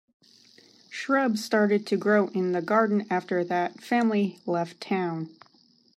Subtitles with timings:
[0.89, 5.29] Shrubs started to grow in the garden after that family left town.